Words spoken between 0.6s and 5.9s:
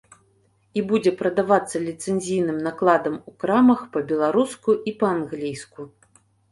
І будзе прадавацца ліцэнзійным накладам у крамах па-беларуску і па-англійску.